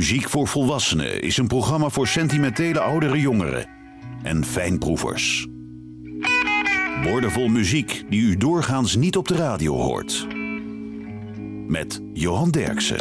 [0.00, 3.66] Muziek voor Volwassenen is een programma voor sentimentele oudere jongeren
[4.22, 5.46] en fijnproevers.
[7.02, 10.26] Woordenvol muziek die u doorgaans niet op de radio hoort.
[11.66, 12.98] Met Johan Derksen.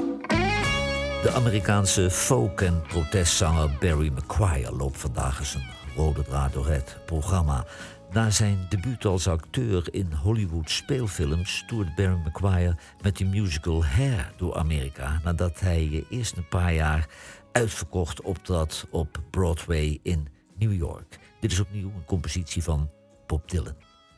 [1.24, 6.98] De Amerikaanse folk- en protestzanger Barry McGuire loopt vandaag eens een rode draad door het
[7.06, 7.66] programma.
[8.12, 14.34] Na zijn debuut als acteur in Hollywood speelfilms toert Barry McGuire met de musical Hair
[14.38, 15.20] door Amerika.
[15.24, 17.08] Nadat hij eerst een paar jaar
[17.52, 20.28] uitverkocht optrad op Broadway in
[20.58, 21.20] New York.
[21.40, 22.90] Dit is opnieuw een compositie van
[23.28, 23.76] Bob Dylan.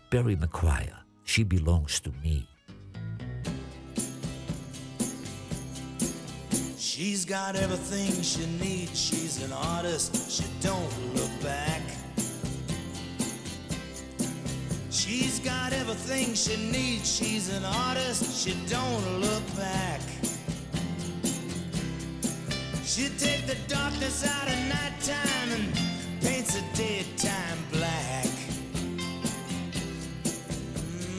[0.10, 2.46] Barry McGuire, She Belongs to Me.
[6.80, 9.08] She's got everything she needs.
[9.08, 10.32] She's an artist.
[10.32, 12.01] She don't look back.
[14.92, 17.10] She's got everything she needs.
[17.10, 18.44] She's an artist.
[18.44, 20.02] She don't look back.
[22.84, 25.74] She take the darkness out of nighttime and
[26.22, 28.26] paints the daytime black.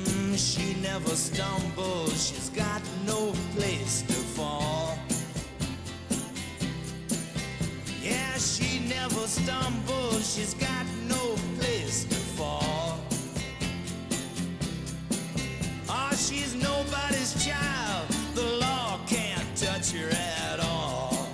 [0.04, 2.28] Mm, she never stumbles.
[2.28, 4.98] She's got no place to fall.
[8.02, 10.34] Yeah, she never stumbles.
[10.34, 12.81] She's got no place to fall.
[16.84, 18.08] Nobody's child.
[18.34, 21.28] The law can't touch her at all.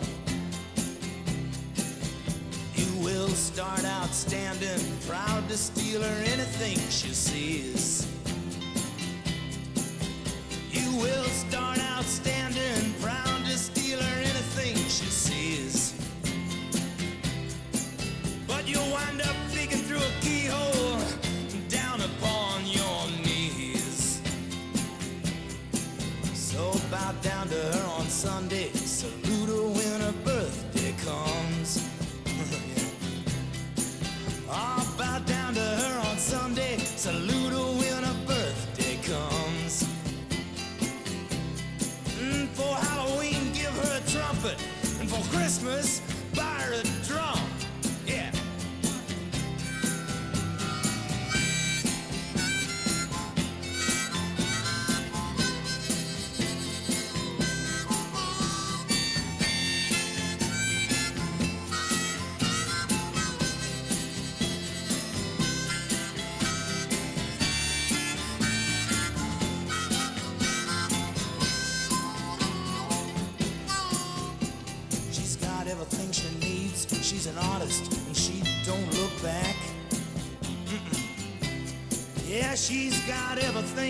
[2.75, 8.07] You will start out standing, proud to steal her anything she sees.
[10.71, 12.88] You will start out standing,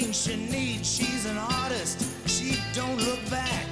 [0.08, 0.96] everything she needs.
[0.96, 2.28] She's an artist.
[2.28, 3.66] She don't look back.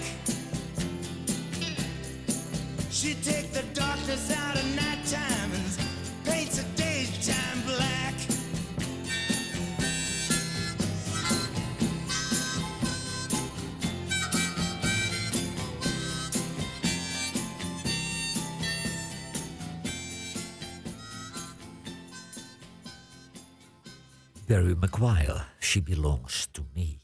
[2.90, 5.78] She take the darkness out of nighttime and
[6.24, 8.14] paints the daytime black.
[24.48, 25.44] Barry McGuire,
[25.82, 26.98] Belongs to Me.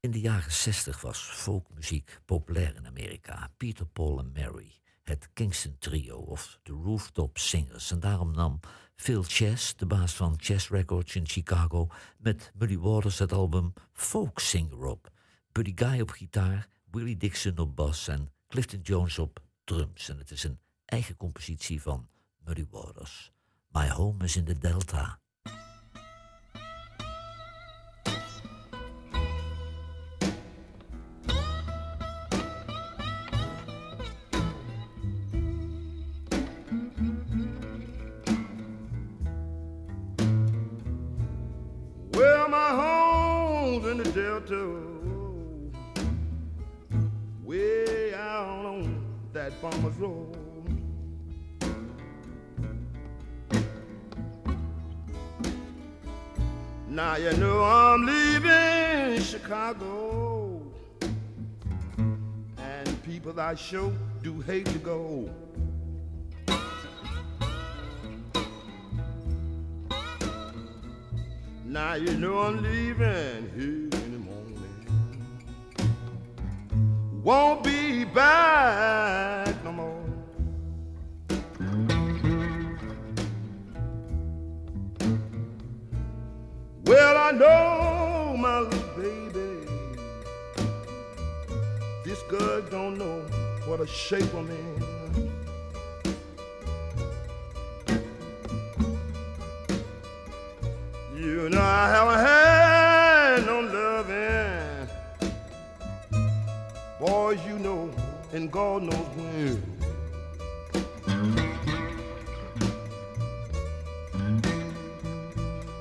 [0.00, 3.50] In de jaren 60 was folkmuziek populair in Amerika.
[3.56, 7.90] Peter, Paul en Mary, het Kingston Trio of de Rooftop Singers.
[7.90, 8.60] En daarom nam
[8.94, 11.88] Phil Chess, de baas van Chess Records in Chicago,
[12.18, 15.12] met Muddy Waters het album Folk Singer op.
[15.52, 20.08] Buddy Guy op gitaar, Willie Dixon op bas en Clifton Jones op drums.
[20.08, 22.08] En het is een eigen compositie van
[22.44, 23.32] Muddy Waters.
[23.68, 25.20] My Home is in the Delta.
[49.60, 50.36] Farmer's road.
[56.88, 60.62] Now you know I'm leaving Chicago,
[62.58, 65.28] and people I sure do hate to go.
[71.64, 73.97] Now you know I'm leaving here
[77.22, 80.04] Won't be back no more.
[86.84, 89.66] Well, I know my little baby.
[92.04, 93.26] This girl don't know
[93.66, 94.88] what a shape I'm in.
[101.16, 102.57] You know I haven't had
[107.18, 107.90] You know,
[108.32, 109.62] and God knows when.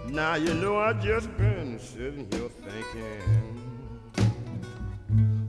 [0.10, 3.22] Now you know I just been sitting here thinking,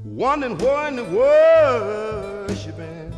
[0.05, 3.13] wondering where in the world she been.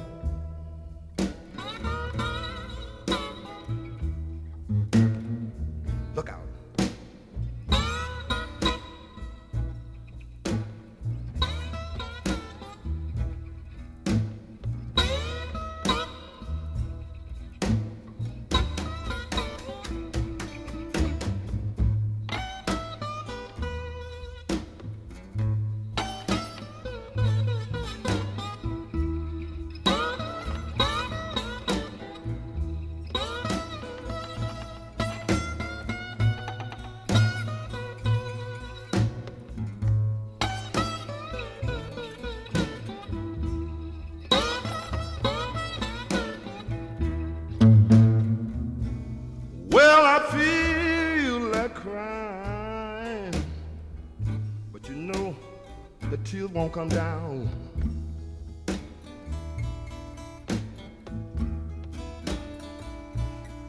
[56.61, 57.49] Won't come down.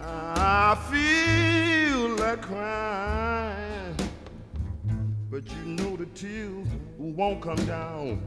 [0.01, 3.95] I feel like crying,
[5.29, 6.67] but you know the tears
[6.97, 8.21] won't come down.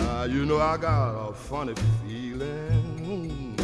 [0.00, 3.56] Ah, you know I got a funny feeling.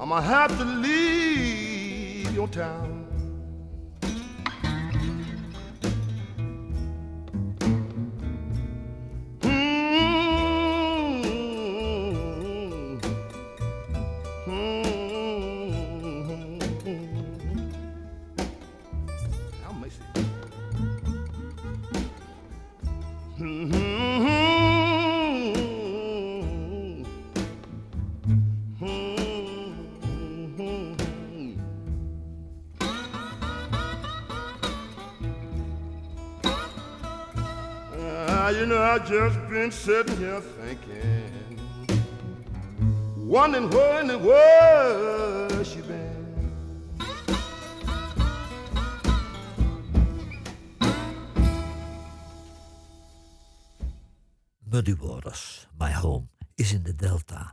[0.00, 2.99] I'ma have to leave your town.
[38.70, 41.58] Know, I just been sitting here thinking,
[43.16, 46.10] wondering where in the world she been.
[54.70, 57.52] Muddy Waters, My Home, is in the Delta.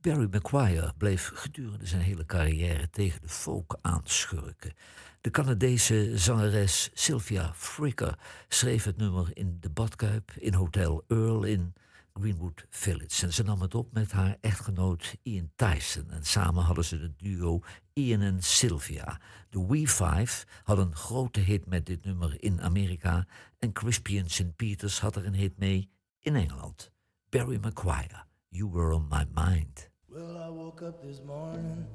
[0.00, 4.72] Barry McGuire bleef gedurende zijn hele carrière tegen de folk aanschurken.
[5.20, 8.18] De Canadese zangeres Sylvia Fricker
[8.48, 11.74] schreef het nummer in de badkuip in Hotel Earl in
[12.12, 13.26] Greenwood Village.
[13.26, 16.10] En ze nam het op met haar echtgenoot Ian Tyson.
[16.10, 17.60] En samen hadden ze het duo
[17.92, 19.20] Ian en Sylvia.
[19.50, 23.26] De We Five hadden een grote hit met dit nummer in Amerika.
[23.58, 24.56] En Crispian St.
[24.56, 25.90] Peters had er een hit mee
[26.20, 26.90] in Engeland.
[27.28, 29.86] Barry McGuire, You Were On My Mind.
[30.10, 31.86] Well, I woke up this morning.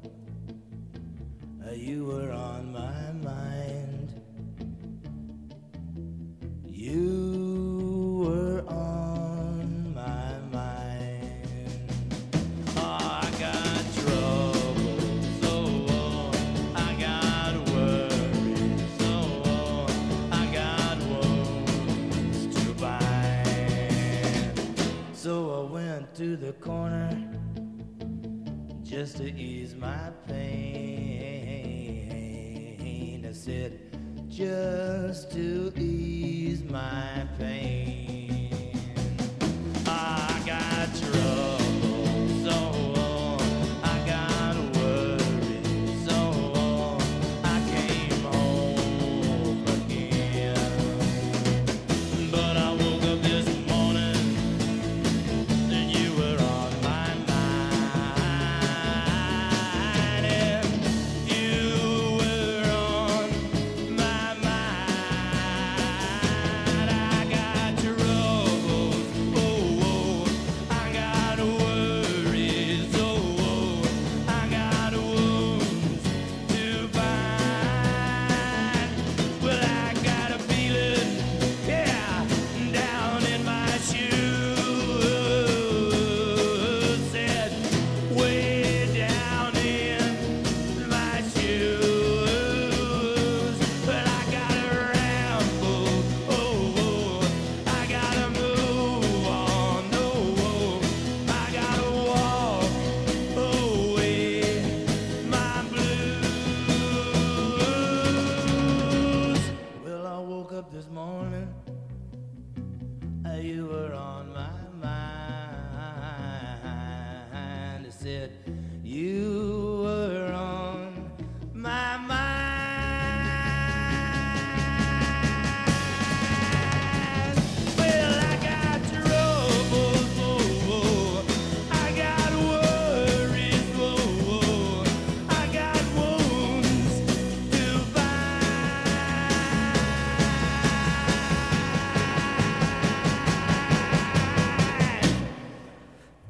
[1.67, 4.21] uh, you were on my mind.
[6.69, 9.02] You were on
[26.35, 27.09] the corner
[28.83, 30.43] just to ease my pain.
[33.27, 33.79] I said,
[34.29, 36.62] just to ease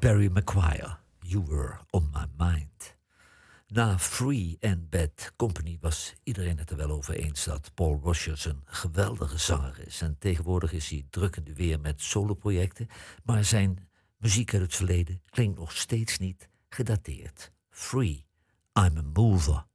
[0.04, 2.96] McGuire, You Were On My Mind.
[3.68, 8.46] Na Free and Bad Company was iedereen het er wel over eens dat Paul Rogers
[8.46, 10.02] een geweldige zanger is.
[10.02, 12.88] En tegenwoordig is hij drukkende weer met soloprojecten,
[13.24, 17.52] maar zijn muziek uit het verleden klinkt nog steeds niet gedateerd.
[17.70, 18.26] Free,
[18.74, 19.66] I'm a Mover.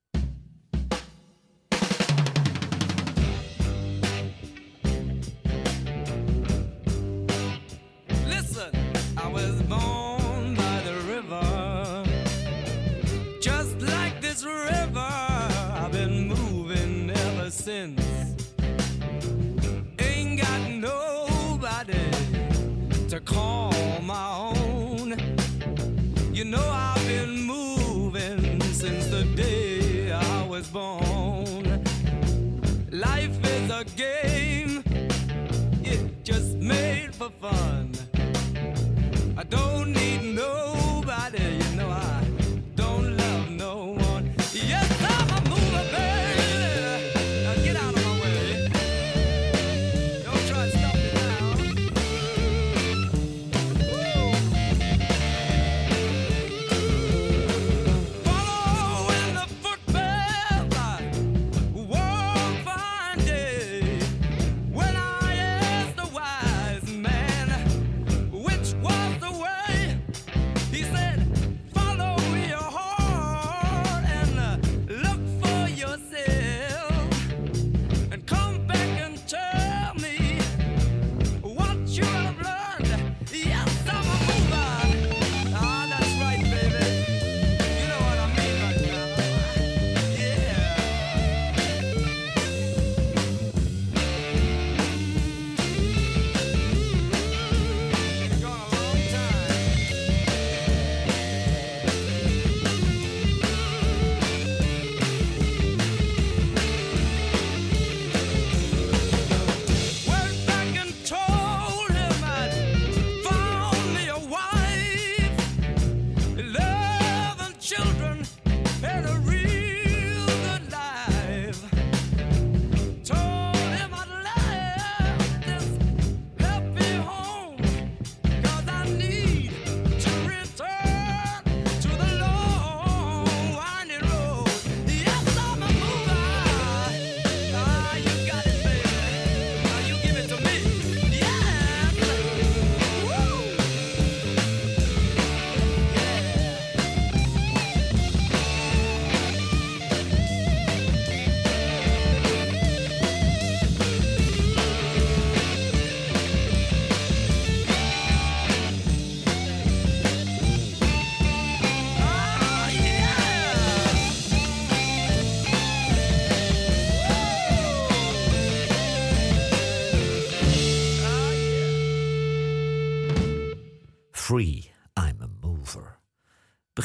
[33.78, 34.82] Free,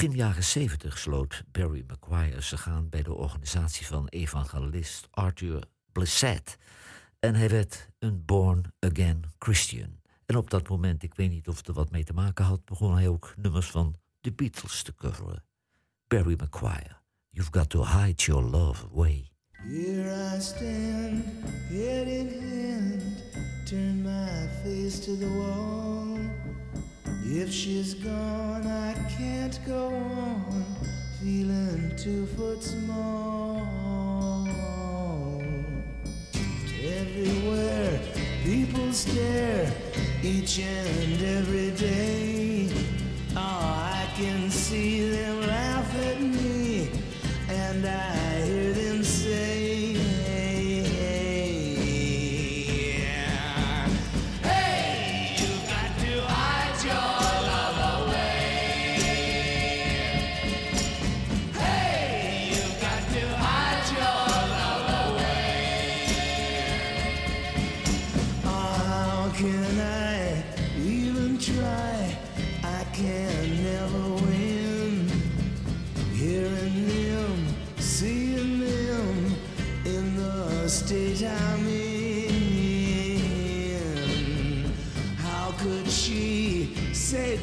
[0.03, 6.57] Begin jaren 70 sloot Barry McGuire zich aan bij de organisatie van evangelist Arthur Blissett.
[7.19, 10.00] En hij werd een born again Christian.
[10.25, 12.65] En op dat moment, ik weet niet of het er wat mee te maken had,
[12.65, 15.43] begon hij ook nummers van The Beatles te coveren.
[16.07, 16.98] Barry McGuire,
[17.29, 19.31] You've Got to Hide Your Love Away.
[19.51, 21.24] Here I stand,
[21.69, 23.24] head in hand,
[23.65, 26.03] turn my face to the wall.
[27.25, 28.22] If she's gone,
[32.03, 33.65] two foot small.
[36.83, 37.98] Everywhere
[38.43, 39.72] people stare
[40.22, 42.22] each and every day.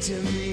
[0.01, 0.50] To me,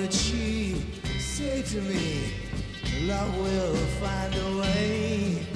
[0.00, 0.76] would she
[1.18, 2.32] say to me?
[3.02, 5.46] Love will find a way.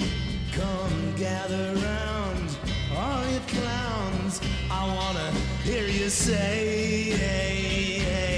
[0.53, 2.57] Come gather round,
[2.95, 4.41] all you clowns.
[4.69, 5.31] I wanna
[5.63, 7.11] hear you say.
[7.17, 8.34] Hey, hey.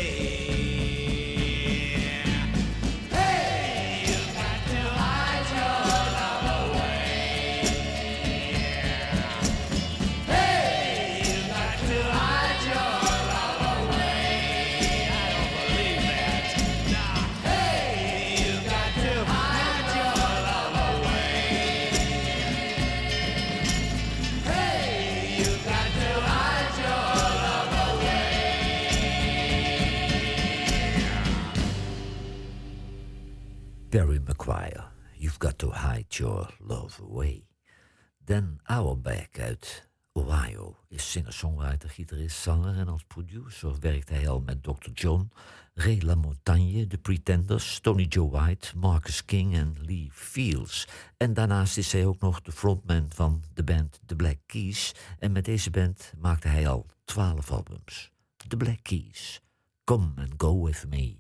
[38.77, 44.90] Auerbach uit Ohio is singer-songwriter, gitarist, zanger en als producer werkt hij al met Dr.
[44.94, 45.31] John,
[45.74, 50.87] Ray LaMontagne, The Pretenders, Tony Joe White, Marcus King en Lee Fields.
[51.18, 55.31] En daarnaast is hij ook nog de frontman van de band The Black Keys en
[55.31, 58.11] met deze band maakte hij al twaalf albums.
[58.48, 59.42] The Black Keys,
[59.83, 61.16] Come and Go With Me.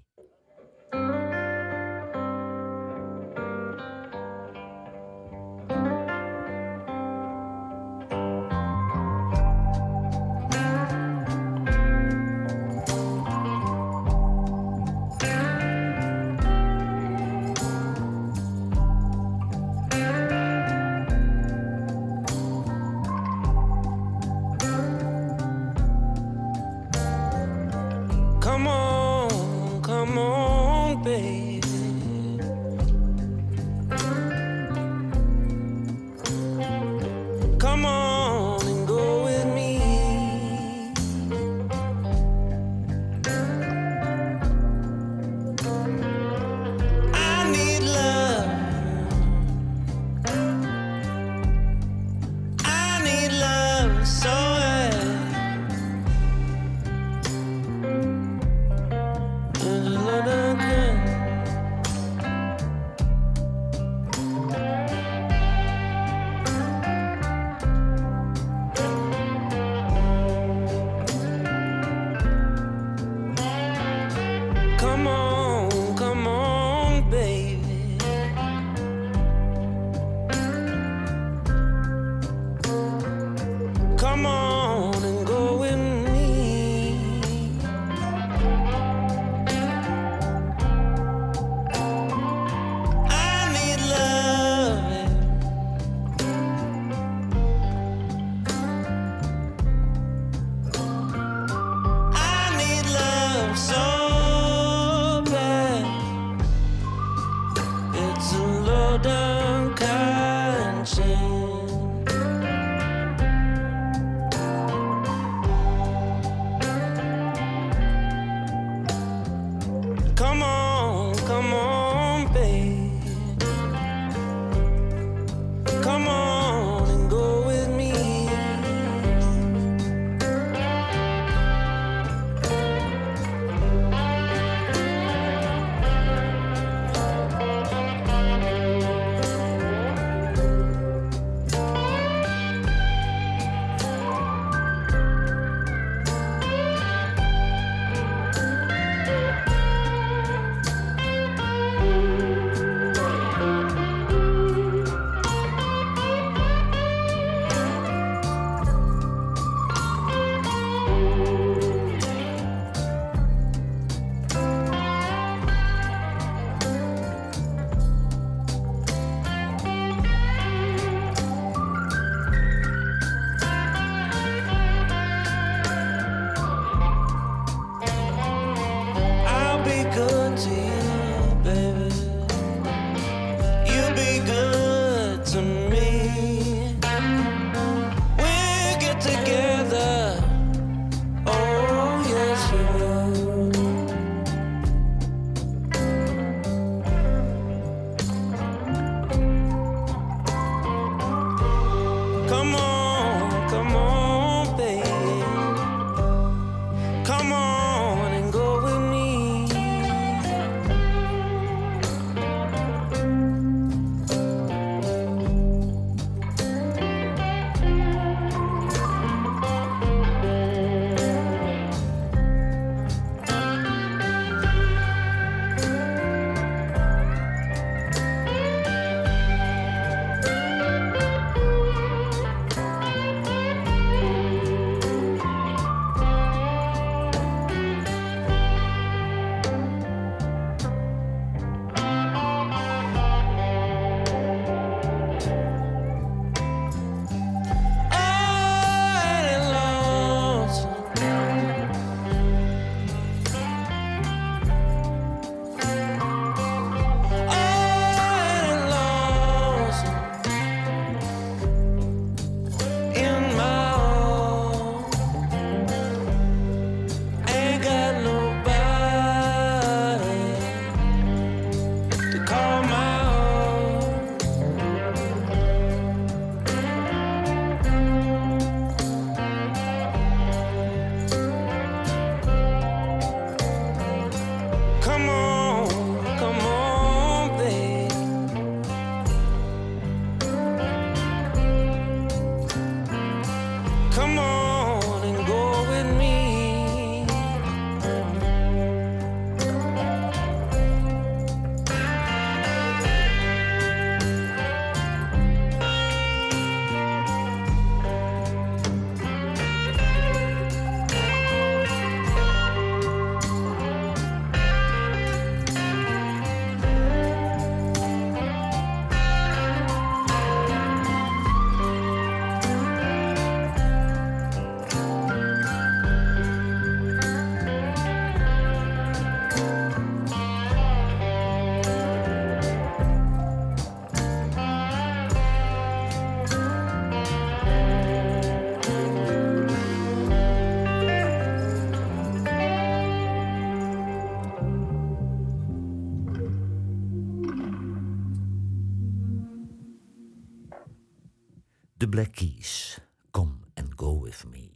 [351.77, 352.79] The Black Keys,
[353.11, 354.49] Come and Go With Me.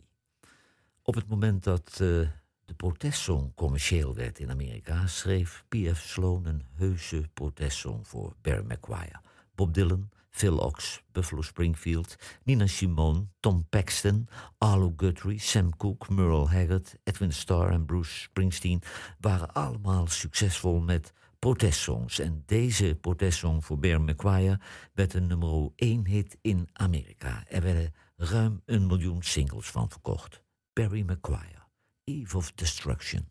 [1.03, 2.27] Op het moment dat uh,
[2.65, 5.99] de protestsong commercieel werd in Amerika, schreef P.F.
[5.99, 9.21] Sloan een heuse protestsong voor Barry McGuire.
[9.55, 16.47] Bob Dylan, Phil Ox, Buffalo Springfield, Nina Simone, Tom Paxton, Arlo Guthrie, Sam Cooke, Merle
[16.47, 18.81] Haggard, Edwin Starr en Bruce Springsteen
[19.19, 22.19] waren allemaal succesvol met protestsongs.
[22.19, 24.60] En deze protestsong voor Bear McGuire
[24.93, 27.43] werd een nummer 1 hit in Amerika.
[27.47, 30.41] Er werden ruim een miljoen singles van verkocht.
[30.73, 31.67] Barry McGuire,
[32.04, 33.27] Eve of Destruction.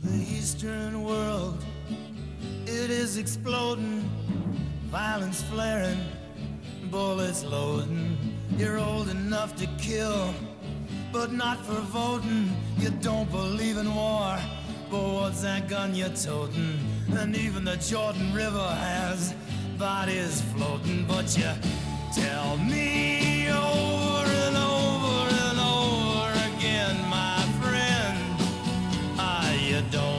[0.00, 1.62] The Eastern world,
[2.64, 4.02] it is exploding
[4.90, 6.00] Violence flaring,
[6.90, 8.16] bullets loading.
[8.56, 10.32] You're old enough to kill,
[11.12, 12.50] but not for voting.
[12.78, 14.38] You don't believe in war,
[14.90, 16.78] but what's that gun you're toting?
[17.12, 19.34] And even the Jordan River has
[19.76, 21.50] bodies floating, but you
[22.14, 28.18] tell me over and over and over again, my friend,
[29.18, 30.17] ah, you don't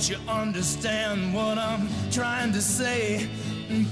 [0.00, 3.28] Don't you understand what I'm trying to say?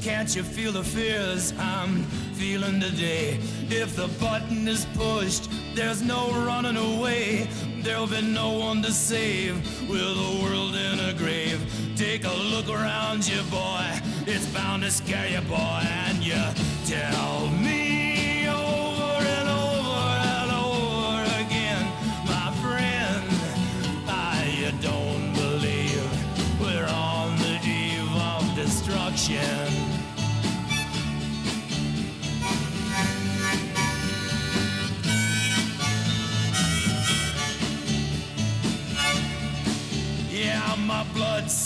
[0.00, 3.38] Can't you feel the fears I'm feeling today?
[3.68, 7.46] If the button is pushed, there's no running away.
[7.82, 11.60] There'll be no one to save with the world in a grave.
[11.94, 14.00] Take a look around you, boy.
[14.26, 15.82] It's bound to scare you, boy.
[15.84, 16.42] And you
[16.86, 17.87] tell me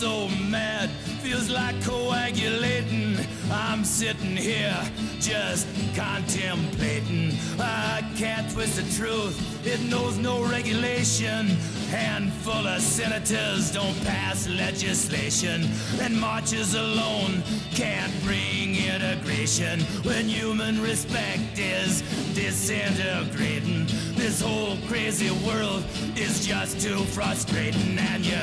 [0.03, 0.91] so mad,
[1.23, 3.17] feels like coagulating.
[3.53, 4.77] I'm sitting here
[5.21, 7.31] just contemplating.
[7.61, 11.47] I can't twist the truth, it knows no regulation.
[11.93, 21.61] Handful of senators don't pass legislation, and marches alone can't bring integration when human respect
[21.61, 22.03] is
[22.35, 23.87] disintegrating.
[24.17, 25.85] This whole crazy world
[26.17, 28.43] is just too frustrating, and you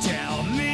[0.00, 0.71] tell me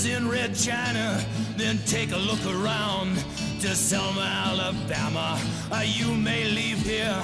[0.00, 1.22] is in Red China.
[1.56, 3.16] Then take a look around
[3.60, 5.38] to Selma, Alabama.
[5.70, 7.22] Uh, you may leave here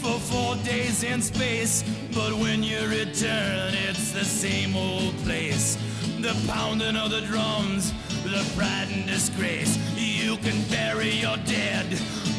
[0.00, 1.82] for four days in space,
[2.14, 5.76] but when you return, it's the same old place.
[6.20, 9.76] The pounding of the drums, the pride and disgrace.
[9.96, 11.86] You can bury your dead,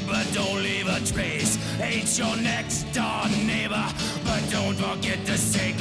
[0.08, 1.58] but don't leave a trace.
[1.78, 3.86] Hate your next door neighbor,
[4.24, 5.74] but don't forget to say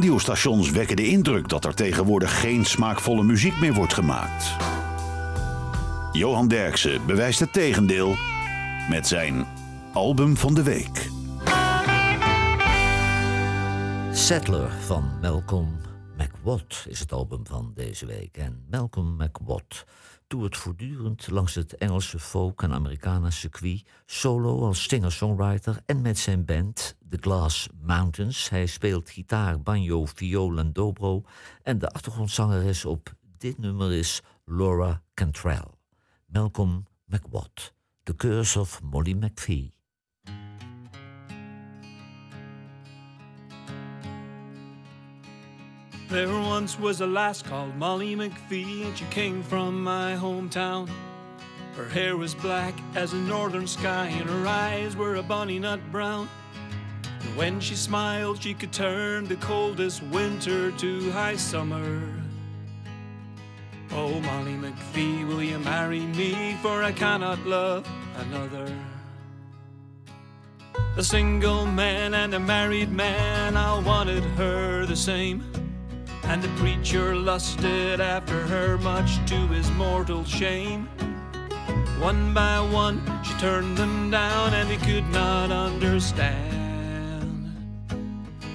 [0.00, 4.56] Radiostations wekken de indruk dat er tegenwoordig geen smaakvolle muziek meer wordt gemaakt.
[6.12, 8.16] Johan Derksen bewijst het tegendeel
[8.88, 9.46] met zijn
[9.92, 11.08] album van de week.
[14.12, 15.76] Settler van Malcolm
[16.18, 18.36] McWatt is het album van deze week.
[18.36, 19.84] En Malcolm McWatt
[20.30, 26.44] toert voortdurend langs het Engelse folk- en Americana circuit, solo als singer-songwriter en met zijn
[26.44, 28.48] band The Glass Mountains.
[28.48, 31.22] Hij speelt gitaar, banjo, viool en dobro.
[31.62, 35.68] En de achtergrondzangeres op dit nummer is Laura Cantrell.
[36.26, 39.79] Malcolm McWatt, The Curse of Molly McPhee.
[46.10, 50.90] There once was a lass called Molly McPhee, and she came from my hometown.
[51.76, 55.78] Her hair was black as a northern sky, and her eyes were a bonny nut
[55.92, 56.28] brown.
[57.04, 62.02] And when she smiled, she could turn the coldest winter to high summer.
[63.92, 66.56] Oh, Molly McPhee, will you marry me?
[66.60, 68.74] For I cannot love another.
[70.96, 75.59] A single man and a married man, I wanted her the same.
[76.30, 80.86] And the preacher lusted after her, much to his mortal shame.
[81.98, 86.54] One by one, she turned them down, and he could not understand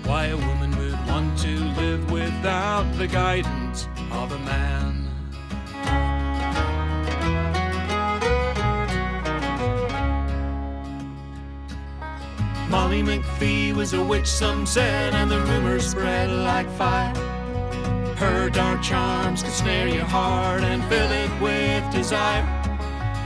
[0.06, 5.10] why a woman would want to live without the guidance of a man.
[12.70, 17.25] Molly McPhee was a witch, some said, and the rumors spread like fire.
[18.26, 22.42] Her dark charms could snare your heart and fill it with desire.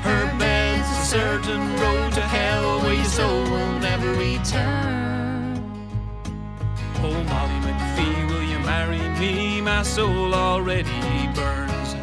[0.08, 5.64] Her bed's a certain road to hell where your soul will never return.
[6.98, 9.62] Oh, Molly McPhee, will you marry me?
[9.62, 11.00] My soul already
[11.34, 11.96] burns.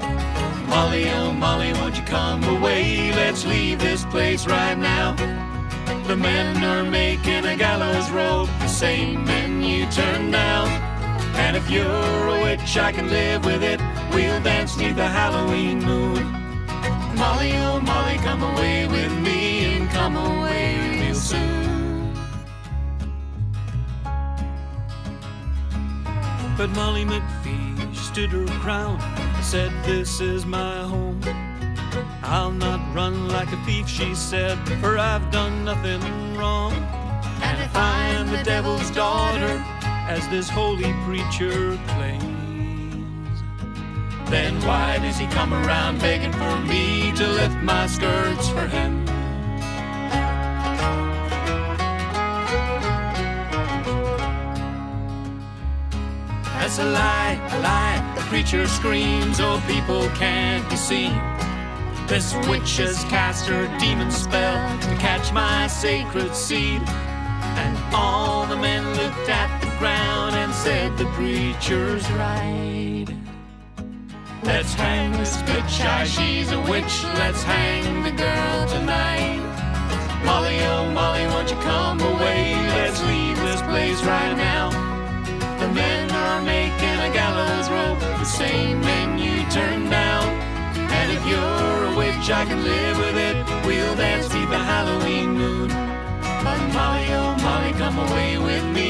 [0.66, 3.12] Molly, oh, Molly, won't you come away?
[3.12, 5.14] Let's leave this place right now.
[6.06, 10.95] The men are making a gallows rope, the same men you turned down.
[11.36, 13.80] And if you're a witch, I can live with it.
[14.12, 16.24] We'll dance neath the Halloween moon.
[17.16, 22.12] Molly, oh Molly, come away with me and come away real soon.
[26.56, 29.02] But Molly McPhee stood her ground,
[29.44, 31.20] said, This is my home.
[32.22, 36.02] I'll not run like a thief, she said, for I've done nothing
[36.36, 36.72] wrong.
[37.42, 39.62] And if I'm the devil's daughter,
[40.06, 43.42] as this holy preacher claims,
[44.30, 49.04] then why does he come around begging for me to lift my skirts for him?
[56.66, 58.14] That's a lie, a lie.
[58.16, 61.08] The preacher screams, oh, people can't you see?
[62.06, 66.82] This witch has cast her demon spell to catch my sacred seed.
[70.96, 73.04] The preacher's right.
[74.42, 77.04] Let's hang this bitch, aye, she's a witch.
[77.20, 79.42] Let's hang the girl tonight.
[80.24, 82.54] Molly, oh Molly, won't you come away?
[82.78, 84.70] Let's leave this place right now.
[85.60, 90.28] The men are making a gallows rope, the same men you turned down.
[90.98, 93.36] And if you're a witch, I can live with it.
[93.66, 95.68] We'll dance beneath the Halloween moon.
[95.68, 98.85] But Molly, oh Molly, come away with me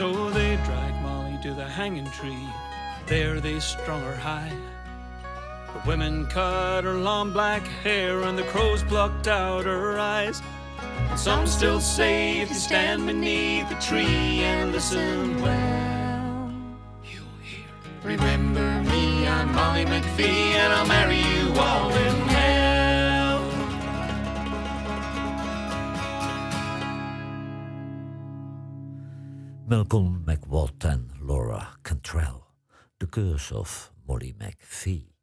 [0.00, 2.48] So they dragged Molly to the hanging tree.
[3.04, 4.50] There they strung her high.
[5.74, 10.40] The women cut her long black hair and the crows plucked out her eyes.
[11.10, 16.50] And some still say if you stand beneath the tree and listen well,
[17.04, 17.68] you'll hear.
[18.02, 22.59] Remember me, I'm Molly McPhee, and I'll marry you all in hell.
[29.70, 32.42] Malcolm McWatt en Laura Cantrell.
[32.96, 35.14] The Curse of Molly McPhee.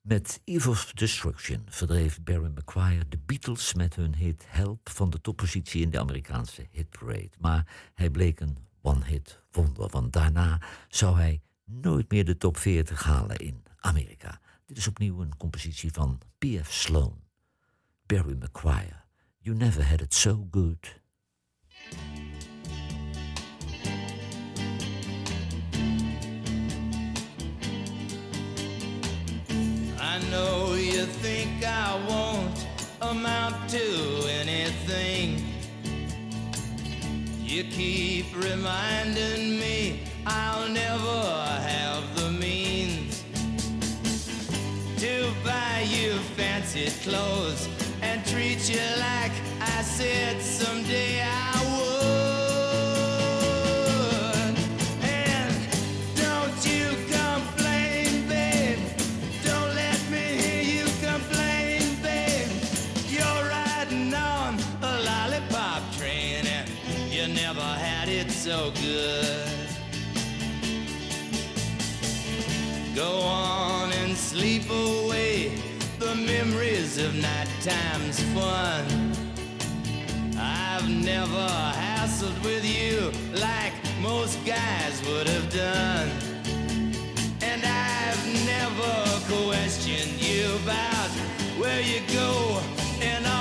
[0.00, 5.20] Met Eve of Destruction verdreef Barry McGuire de Beatles met hun hit Help van de
[5.20, 7.30] toppositie in de Amerikaanse hitparade.
[7.38, 13.02] Maar hij bleek een one-hit wonder, want daarna zou hij nooit meer de top 40
[13.02, 14.40] halen in Amerika.
[14.66, 16.72] Dit is opnieuw een compositie van P.F.
[16.72, 17.20] Sloan.
[18.06, 19.04] Barry McGuire,
[19.38, 21.00] You Never Had It So Good.
[33.68, 35.44] To anything.
[37.42, 41.20] You keep reminding me I'll never
[41.66, 43.24] have the means
[44.96, 47.68] to buy you fancy clothes
[48.00, 51.37] and treat you like I said someday I
[72.98, 75.52] Go on and sleep away
[76.00, 78.84] the memories of night time's fun.
[80.36, 81.46] I've never
[81.78, 86.10] hassled with you like most guys would have done.
[87.40, 88.94] And I've never
[89.32, 91.10] questioned you about
[91.56, 92.60] where you go
[93.00, 93.37] and all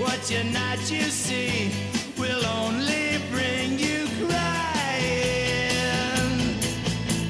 [0.00, 1.70] what you're not, you see,
[2.18, 5.60] will only bring you crying.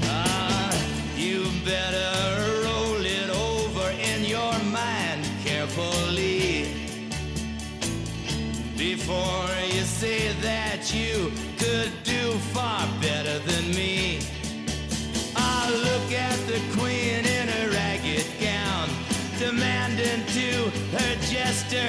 [0.04, 0.72] Ah,
[1.16, 2.12] you better
[2.64, 6.68] roll it over in your mind carefully
[8.76, 14.20] before you say that you could do far better than me.
[15.34, 18.88] I look at the queen in her ragged gown,
[19.38, 21.88] demanding to her jester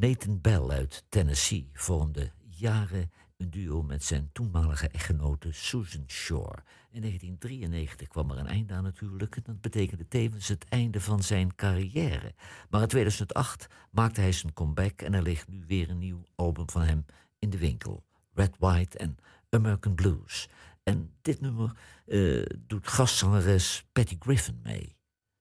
[0.00, 6.62] Nathan Bell uit Tennessee vormde jaren een duo met zijn toenmalige echtgenote Susan Shore.
[6.90, 11.22] In 1993 kwam er een einde aan natuurlijk en dat betekende tevens het einde van
[11.22, 12.34] zijn carrière.
[12.70, 16.70] Maar in 2008 maakte hij zijn comeback en er ligt nu weer een nieuw album
[16.70, 17.04] van hem
[17.38, 18.04] in de winkel.
[18.34, 19.16] Red, White en
[19.48, 20.48] American Blues.
[20.82, 21.76] En dit nummer
[22.06, 24.96] eh, doet gastzangeres Patty Griffin mee.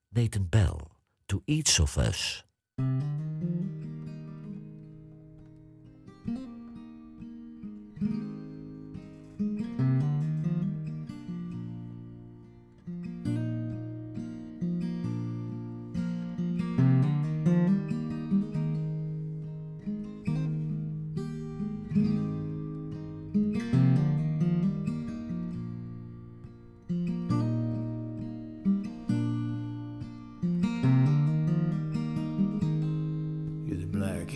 [0.10, 0.80] Nathan Bell,
[1.26, 2.48] To Each of Us.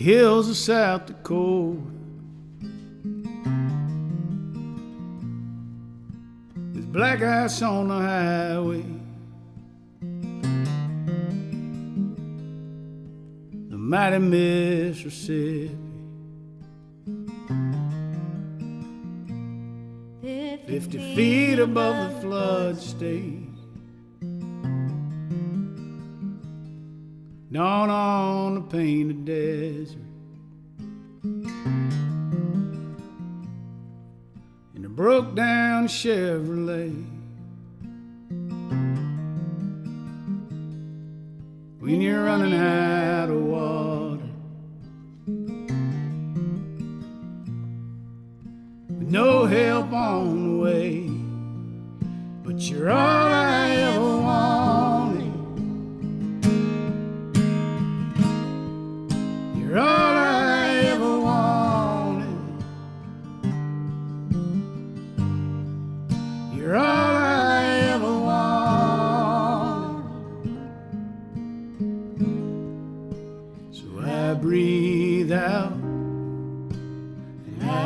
[0.04, 1.80] Hills of South Dakota.
[6.74, 8.84] With black ice on the highway.
[13.70, 15.74] The mighty Mississippi.
[20.66, 23.43] Fifty feet above the flood stage.
[27.54, 30.02] Down on the painted desert.
[34.74, 37.06] In a broke down Chevrolet.
[41.78, 44.30] When you're running out of water.
[48.88, 51.08] With no help on the way.
[52.42, 53.23] But you're all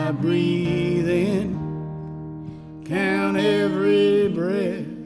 [0.08, 1.52] I breathe in.
[2.86, 4.97] Count every breath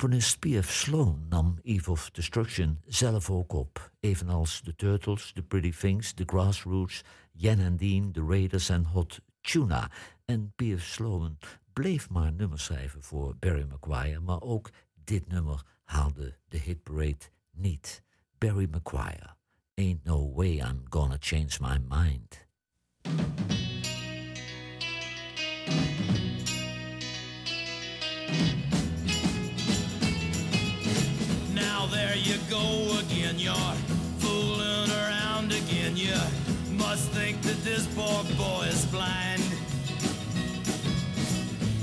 [0.00, 0.70] Componist P.F.
[0.70, 6.22] Sloan nam Eve of Destruction zelf ook op, evenals The Turtles, The Pretty Things, The
[6.26, 9.90] Grassroots, Jan and Dean, The Raiders en Hot Tuna.
[10.24, 10.82] En P.F.
[10.82, 11.38] Sloan
[11.72, 14.70] bleef maar nummers schrijven voor Barry Maguire, maar ook
[15.04, 18.02] dit nummer haalde de hitparade niet.
[18.38, 19.36] Barry Maguire,
[19.74, 22.48] Ain't No Way I'm Gonna Change My Mind.
[37.94, 39.42] Poor boy is blind.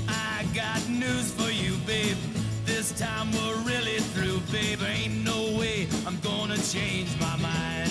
[0.08, 2.16] I got news for you, babe.
[2.64, 4.80] This time we're really through, babe.
[4.82, 7.90] Ain't no way I'm gonna change my mind.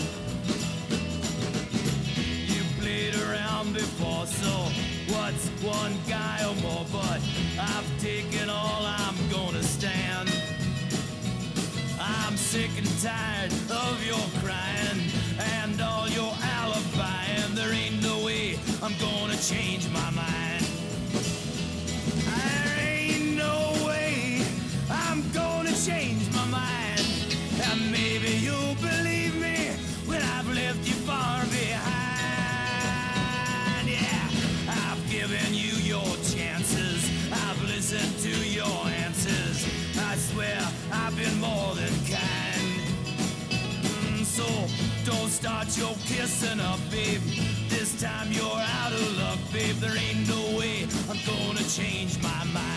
[2.53, 4.51] You played around before, so
[5.13, 6.85] what's one guy or more?
[6.91, 7.21] But
[7.59, 10.29] I've taken all I'm gonna stand.
[11.99, 14.25] I'm sick and tired of your
[19.47, 20.65] change my mind.
[22.11, 24.41] There ain't no way
[24.89, 26.99] I'm gonna change my mind,
[27.63, 29.71] and maybe you'll believe me
[30.05, 31.87] when I've left you far behind.
[33.87, 34.29] Yeah,
[34.67, 39.65] I've given you your chances, I've listened to your answers.
[39.97, 40.59] I swear
[40.91, 42.81] I've been more than kind.
[44.11, 44.45] Mm, So
[45.09, 47.21] don't start your kissing up, babe.
[47.99, 49.75] Time you're out of luck, babe.
[49.77, 52.67] There ain't no way I'm gonna change my mind.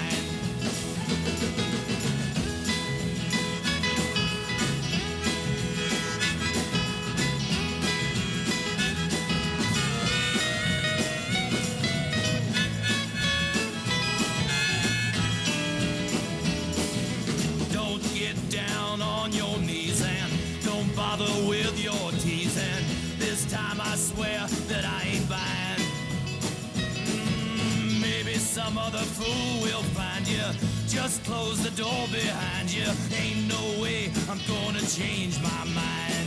[28.64, 30.44] Some other fool will find you.
[30.86, 32.86] Just close the door behind you.
[33.22, 36.26] Ain't no way I'm gonna change my mind.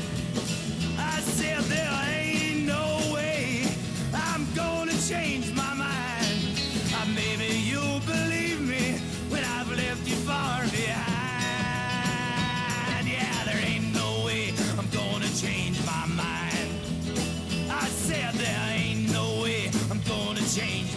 [0.98, 3.68] I said there ain't no way
[4.14, 6.42] I'm gonna change my mind.
[6.98, 8.86] Uh, maybe you'll believe me
[9.32, 11.04] when I've left you far behind.
[13.16, 16.70] Yeah, there ain't no way I'm gonna change my mind.
[17.70, 20.93] I said there ain't no way I'm gonna change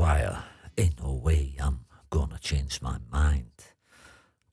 [0.00, 3.76] Ain't No Way I'm Gonna Change My Mind.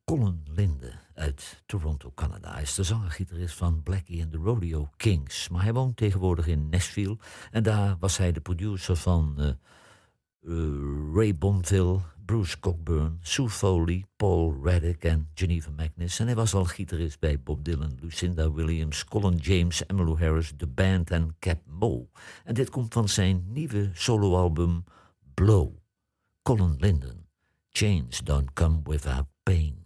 [0.06, 2.58] Colin Linde uit Toronto, Canada.
[2.60, 5.50] Is de zanger-gitarist van Blackie and the Rodeo Kings.
[5.50, 7.18] Maar hij woont tegenwoordig in Nashville.
[7.52, 9.48] En daar was hij de producer van uh,
[10.42, 16.20] uh, Ray Bonville, Bruce Cockburn, Sue Foley, Paul Reddick en Geneva Magnus.
[16.20, 20.68] En hij was al gitarist bij Bob Dylan, Lucinda Williams, Colin James, Emmylou Harris, The
[20.68, 22.10] Band en Cap Mo.
[22.44, 24.84] En dit komt van zijn nieuwe soloalbum
[25.38, 25.74] Blow.
[26.44, 27.26] Colin Linden.
[27.72, 29.78] Chains don't come without pain.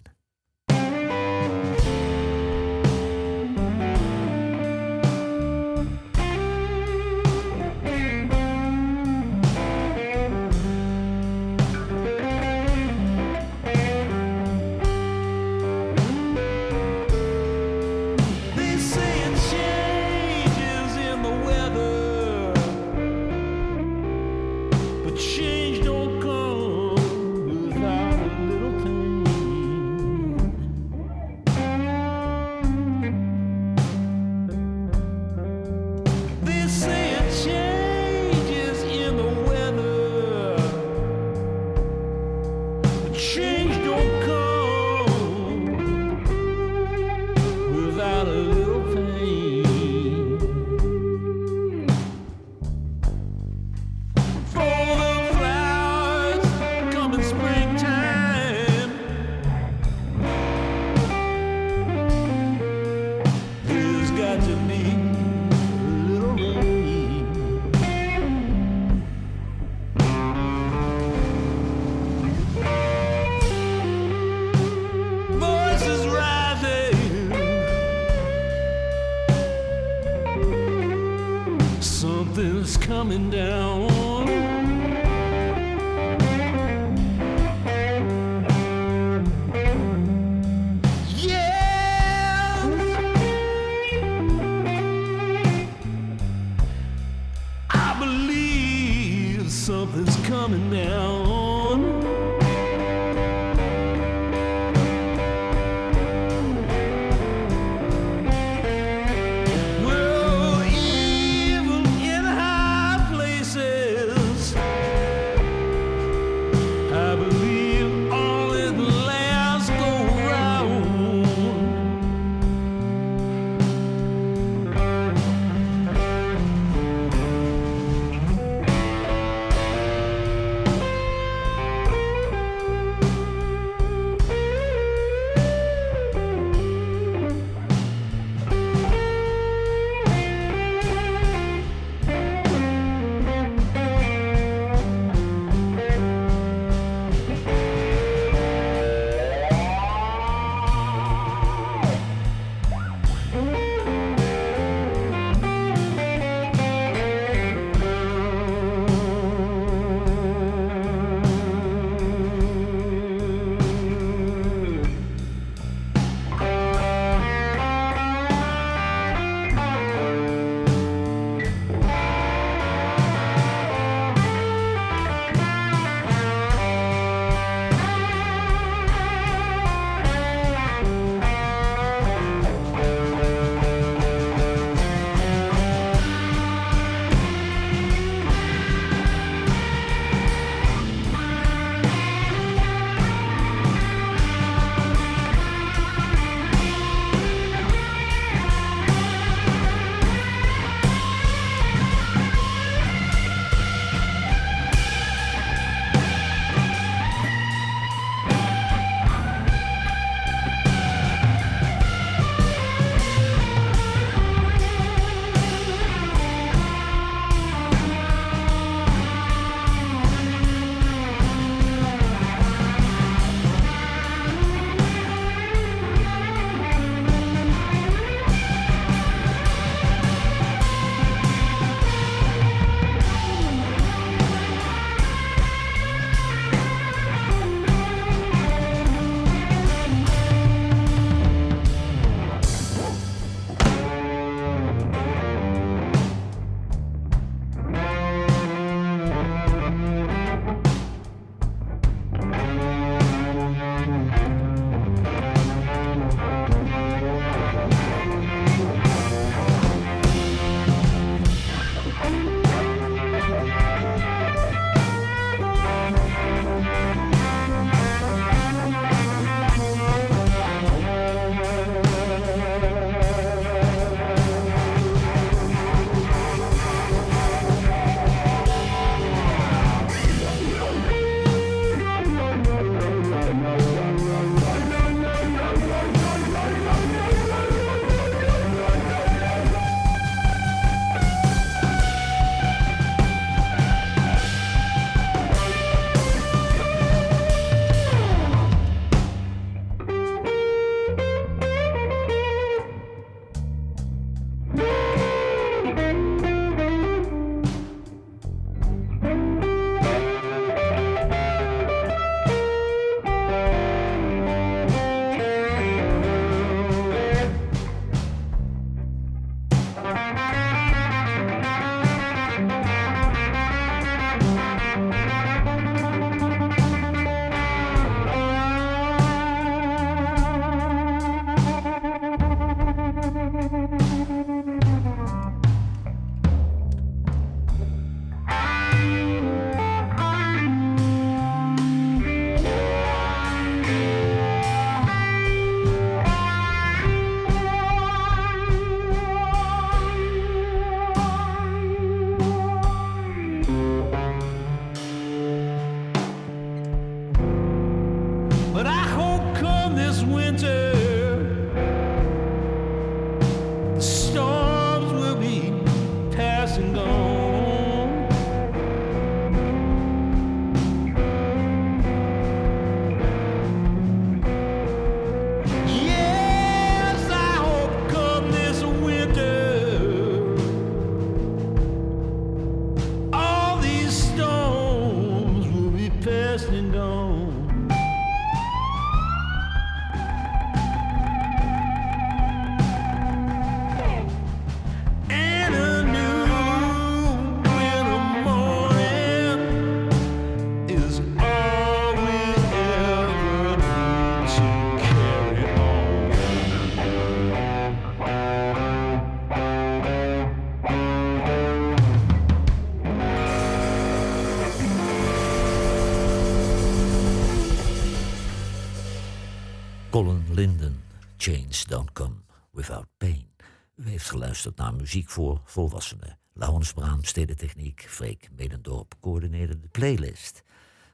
[421.22, 422.16] Chains Don't Come
[422.52, 423.28] Without Pain.
[423.76, 426.20] U heeft geluisterd naar muziek voor volwassenen.
[426.34, 430.44] Laurens Braam, Stedentechniek, Freek Medendorp coördineerde de playlist.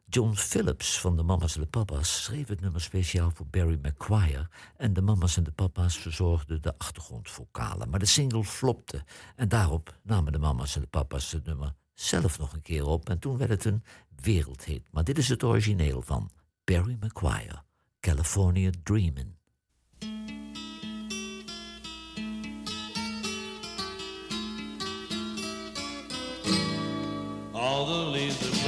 [0.06, 4.50] John Phillips van de Mamas en de Papa's schreef het nummer speciaal voor Barry McGuire
[4.78, 7.90] en de Mamas en de Papa's verzorgden de achtergrondvokalen.
[7.90, 9.04] Maar de single flopte
[9.36, 13.10] en daarop namen de Mamas en de Papa's het nummer zelf nog een keer op
[13.10, 13.84] en toen werd het een
[14.16, 14.88] wereldhit.
[14.92, 16.32] Maar dit is het origineel van
[16.64, 17.64] Barry McGuire,
[18.00, 19.37] California Dreamin'.
[27.78, 28.67] All the leaves are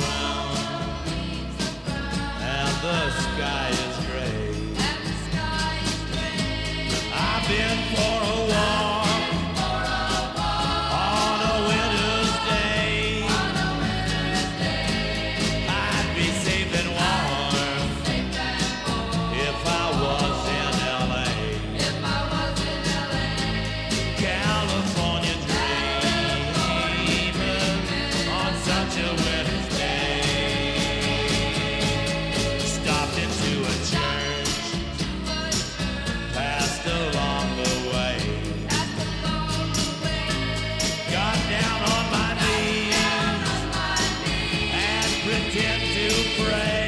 [46.39, 46.78] to